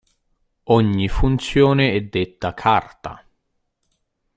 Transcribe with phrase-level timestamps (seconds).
[0.63, 3.23] Ogni funzione è detta carta.